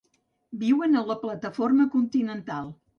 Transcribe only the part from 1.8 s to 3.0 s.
continental.